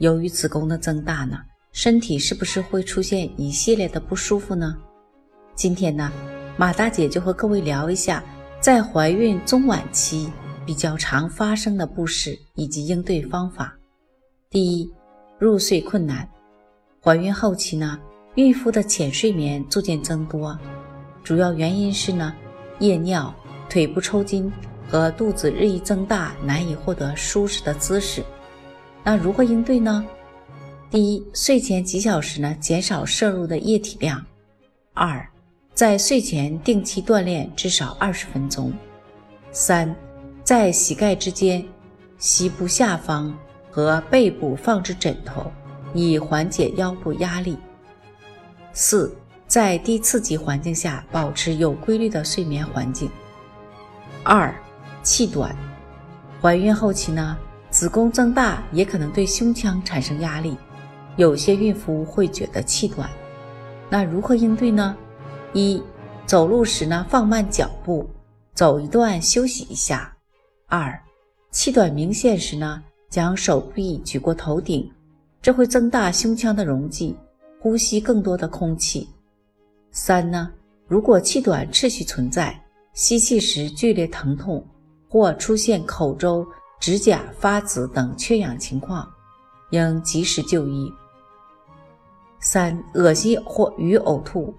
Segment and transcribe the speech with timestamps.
[0.00, 1.38] 由于子宫的增大呢，
[1.72, 4.74] 身体是不是会出现一系列的不舒服呢？
[5.54, 6.10] 今天呢，
[6.56, 8.24] 马大姐就和各位聊一下，
[8.60, 10.32] 在怀孕中晚期
[10.64, 13.76] 比较常发生的不适以及应对方法。
[14.48, 14.90] 第一，
[15.38, 16.26] 入睡困难。
[17.04, 17.98] 怀孕后期呢，
[18.36, 20.58] 孕妇的浅睡眠逐渐增多，
[21.22, 22.34] 主要原因是呢，
[22.78, 23.34] 夜尿、
[23.68, 24.50] 腿部抽筋
[24.88, 28.24] 和肚子日益增大，难以获得舒适的姿势。
[29.02, 30.06] 那如何应对呢？
[30.90, 34.24] 第一，睡前几小时呢，减少摄入的液体量。
[34.92, 35.26] 二，
[35.72, 38.72] 在睡前定期锻炼至少二十分钟。
[39.52, 39.94] 三，
[40.42, 41.64] 在膝盖之间、
[42.18, 43.36] 膝部下方
[43.70, 45.50] 和背部放置枕头，
[45.94, 47.56] 以缓解腰部压力。
[48.72, 53.10] 四，在低刺激环境下保持有规律的睡眠环境。
[54.22, 54.54] 二，
[55.02, 55.56] 气短，
[56.42, 57.38] 怀孕后期呢？
[57.70, 60.56] 子宫增大也可能对胸腔产生压力，
[61.16, 63.08] 有些孕妇会觉得气短，
[63.88, 64.96] 那如何应对呢？
[65.52, 65.80] 一、
[66.26, 68.08] 走路时呢放慢脚步，
[68.54, 70.12] 走一段休息一下。
[70.66, 71.00] 二、
[71.52, 74.90] 气短明显时呢，将手臂举过头顶，
[75.40, 77.16] 这会增大胸腔的容积，
[77.60, 79.08] 呼吸更多的空气。
[79.92, 80.50] 三呢，
[80.88, 82.60] 如果气短持续存在，
[82.94, 84.64] 吸气时剧烈疼痛
[85.08, 86.44] 或出现口周。
[86.80, 89.06] 指甲发紫等缺氧情况，
[89.68, 90.90] 应及时就医。
[92.40, 94.54] 三、恶心或与呕吐，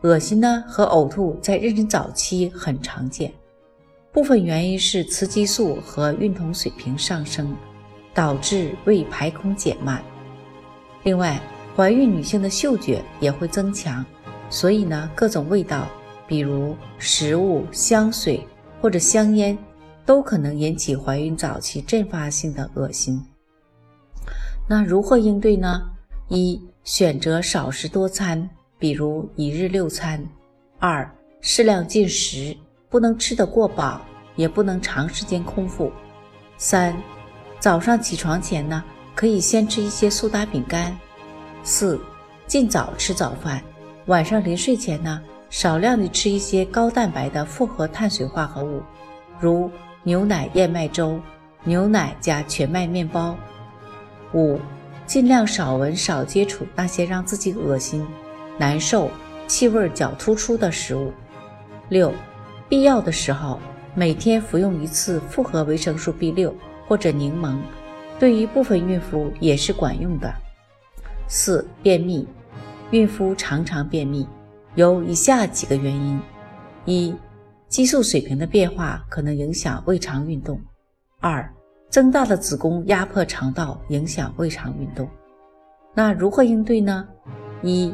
[0.00, 3.32] 恶心呢和呕吐在妊娠早期很常见，
[4.10, 7.56] 部分原因是雌激素和孕酮水平上升，
[8.12, 10.02] 导致胃排空减慢。
[11.04, 11.40] 另外，
[11.76, 14.04] 怀孕女性的嗅觉也会增强，
[14.50, 15.86] 所以呢，各种味道，
[16.26, 18.44] 比如食物、香水
[18.80, 19.56] 或者香烟。
[20.04, 23.24] 都可能引起怀孕早期阵发性的恶心。
[24.68, 25.82] 那如何应对呢？
[26.28, 28.48] 一、选择少食多餐，
[28.78, 30.24] 比如一日六餐。
[30.78, 31.08] 二、
[31.40, 32.56] 适量进食，
[32.88, 34.00] 不能吃得过饱，
[34.34, 35.92] 也不能长时间空腹。
[36.56, 36.96] 三、
[37.60, 38.82] 早上起床前呢，
[39.14, 40.96] 可以先吃一些苏打饼干。
[41.62, 42.00] 四、
[42.46, 43.62] 尽早吃早饭，
[44.06, 48.82] 晚上临睡前呢，少量的吃一些高蛋白的复合碳水化合物，
[49.38, 49.70] 如。
[50.04, 51.20] 牛奶燕麦粥、
[51.64, 53.36] 牛奶加全麦面包。
[54.34, 54.58] 五、
[55.06, 58.04] 尽量少闻、少接触那些让自己恶心、
[58.58, 59.10] 难受、
[59.46, 61.12] 气味较突出的食物。
[61.88, 62.12] 六、
[62.68, 63.60] 必要的时候
[63.94, 66.54] 每天服用一次复合维生素 B 六
[66.88, 67.58] 或者柠檬，
[68.18, 70.32] 对于部分孕妇也是管用的。
[71.28, 72.26] 四、便秘，
[72.90, 74.26] 孕妇常常便秘，
[74.74, 76.20] 有以下几个原因：
[76.86, 77.14] 一、
[77.72, 80.60] 激素水平的变化可能影响胃肠运动。
[81.20, 81.50] 二、
[81.88, 85.08] 增大的子宫压迫肠道，影响胃肠运动。
[85.94, 87.08] 那如何应对呢？
[87.62, 87.90] 一、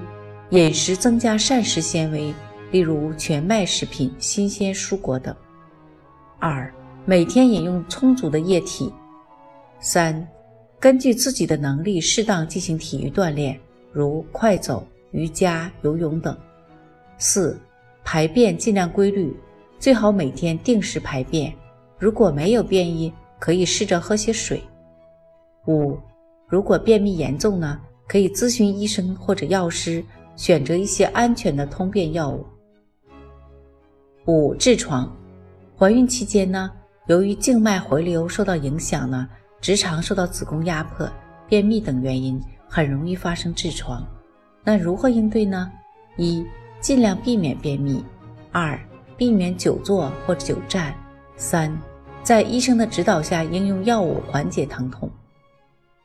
[0.51, 2.35] 饮食增加膳食纤维，
[2.73, 5.33] 例如全麦食品、新鲜蔬果等。
[6.41, 6.75] 二、
[7.05, 8.93] 每天饮用充足的液体。
[9.79, 10.27] 三、
[10.81, 13.57] 根据自己的能力适当进行体育锻炼，
[13.93, 16.37] 如快走、瑜伽、游泳等。
[17.17, 17.57] 四、
[18.03, 19.33] 排便尽量规律。
[19.79, 21.53] 最好每天定时排便，
[21.99, 24.61] 如果没有便意，可以试着喝些水。
[25.67, 25.97] 五，
[26.49, 32.45] 如果便秘严重呢，可以咨询医生或者药师，选择一些安全的通便药物。
[34.27, 35.15] 五，痔疮，
[35.79, 36.71] 怀孕期间呢，
[37.07, 39.29] 由于静脉回流受到影响呢，
[39.61, 41.09] 直肠受到子宫压迫、
[41.49, 44.05] 便秘等原因，很容易发生痔疮。
[44.65, 45.71] 那如何应对呢？
[46.17, 46.45] 一，
[46.81, 48.05] 尽量避免便秘。
[48.51, 48.77] 二。
[49.19, 50.95] 避免久坐或久站。
[51.37, 51.77] 三，
[52.23, 55.11] 在医生的指导下应用药物缓解疼痛。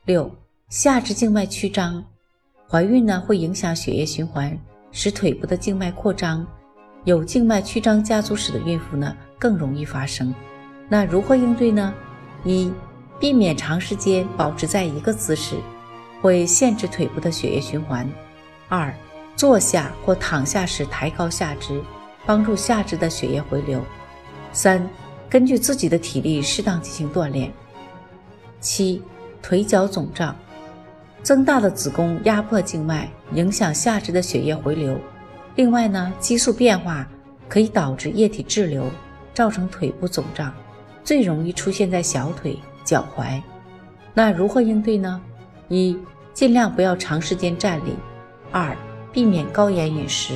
[0.04, 0.30] 六，
[0.68, 2.04] 下肢静脉曲张，
[2.68, 4.58] 怀孕呢会影响血液循环，
[4.90, 6.46] 使腿部的静脉扩张，
[7.04, 10.34] 有静脉曲张家族史的孕妇呢更容易发生。
[10.88, 11.94] 那如何应对呢？
[12.44, 12.70] 一，
[13.18, 15.56] 避免长时间保持在一个姿势，
[16.20, 18.08] 会限制腿部的血液循环。
[18.68, 18.92] 二，
[19.36, 21.80] 坐下或躺下时抬高下肢。
[22.26, 23.80] 帮助下肢的血液回流。
[24.52, 24.88] 三、
[25.28, 27.52] 根据自己的体力适当进行锻炼。
[28.60, 29.02] 七、
[29.42, 30.34] 腿脚肿胀，
[31.22, 34.98] 增大的子宫压迫静脉，影响下肢的血液回流。
[35.56, 37.06] 另外呢，激素变化
[37.48, 38.90] 可以导致液体滞留，
[39.34, 40.52] 造成腿部肿胀，
[41.02, 43.40] 最容易出现在小腿、脚踝。
[44.14, 45.20] 那如何应对呢？
[45.68, 45.96] 一、
[46.32, 47.92] 尽量不要长时间站立；
[48.50, 48.76] 二、
[49.12, 50.34] 避免高盐饮食；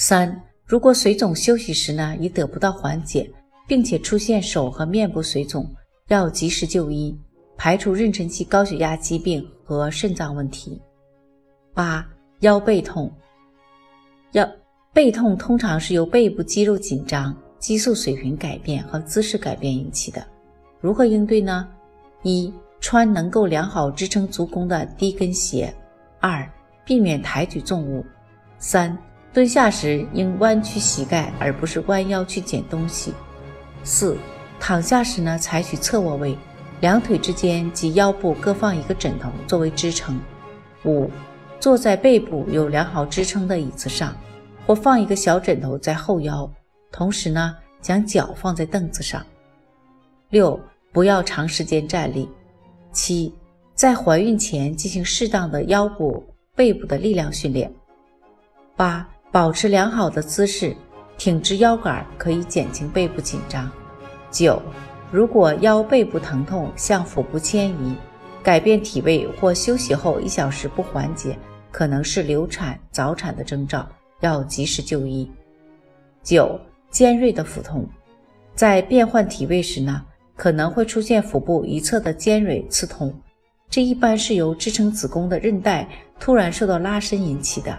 [0.00, 3.28] 三、如果水肿休息时呢，已得不到缓解，
[3.66, 5.68] 并且出现手和面部水肿，
[6.06, 7.18] 要及时就医，
[7.56, 10.80] 排除妊娠期高血压疾病和肾脏问题。
[11.74, 12.08] 八、
[12.42, 13.12] 腰背痛。
[14.34, 14.48] 腰
[14.92, 20.24] 背痛通常是由背部肌肉紧张、激素水平改变和姿势改变引起的。
[20.80, 21.68] 如何应对呢？
[22.22, 25.74] 一、穿能够良好支撑足弓的低跟鞋；
[26.20, 26.48] 二、
[26.84, 28.04] 避免抬举重物；
[28.60, 28.96] 三、
[29.38, 33.12] 蹲下时应弯曲膝盖，而不是弯腰去捡东西；
[33.84, 34.16] 四、
[34.58, 36.36] 躺下时呢，采取侧卧位，
[36.80, 40.16] 两腿之间及腰部各放一个枕头作为支撑；
[40.84, 41.08] 五。
[41.60, 44.12] 坐在背部有良好支撑的椅子上，
[44.66, 46.50] 或放一个小枕头在后腰，
[46.90, 49.24] 同时呢，将脚放在凳子上。
[50.30, 50.58] 六，
[50.92, 52.28] 不要长时间站立。
[52.90, 53.32] 七，
[53.72, 56.24] 在怀孕前进行适当的腰部、
[56.56, 57.72] 背部的力量训练。
[58.76, 60.76] 八，保持良好的姿势，
[61.16, 63.70] 挺直腰杆可以减轻背部紧张。
[64.30, 64.60] 九，
[65.10, 67.96] 如果腰背部疼痛向腹部迁移。
[68.40, 71.36] 改变体位或休息后一小时不缓解，
[71.70, 73.86] 可能是流产、早产的征兆，
[74.20, 75.30] 要及时就医。
[76.22, 76.58] 九、
[76.88, 77.86] 尖锐的腹痛，
[78.54, 80.02] 在变换体位时呢，
[80.34, 83.12] 可能会出现腹部一侧的尖锐刺痛，
[83.68, 85.86] 这一般是由支撑子宫的韧带
[86.18, 87.78] 突然受到拉伸引起的，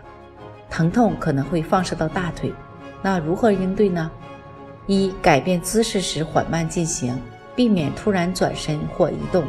[0.69, 2.53] 疼痛可能会放射到大腿。
[3.01, 4.09] 那如何应对呢？
[4.87, 7.19] 一、改变姿势时缓慢进行，
[7.55, 9.43] 避免突然转身或移动。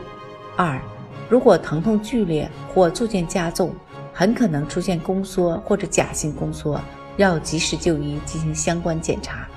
[0.56, 0.80] 二、
[1.28, 3.74] 如果疼痛剧烈或逐渐加重，
[4.12, 6.80] 很可能出现宫缩或者假性宫缩，
[7.16, 9.48] 要及时就医进行相关检查。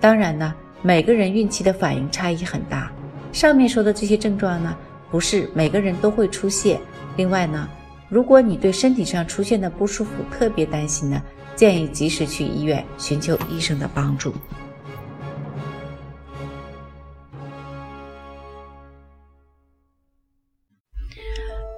[0.00, 2.90] 当然呢，每个人孕期的反应差异很大，
[3.32, 4.76] 上面说的这些症状呢，
[5.10, 6.80] 不是每个人都会出现。
[7.16, 7.68] 另外呢，
[8.10, 11.22] 如果你对身体上出现的不舒服特别担心呢，
[11.54, 14.34] 建议及时去医院寻求医生的帮助。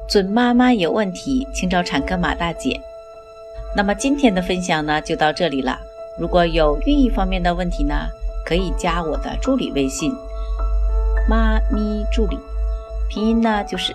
[0.08, 2.81] 准妈妈有问题，请找产科马大姐。
[3.76, 5.79] 那么今天的分享呢，就到这里了。
[6.19, 7.94] 如果有孕育方面的问题呢，
[8.46, 10.11] 可以加我的助理微信
[11.29, 12.38] “妈咪助理”，
[13.11, 13.94] 拼音呢就是